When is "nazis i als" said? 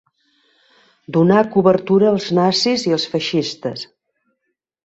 2.39-3.07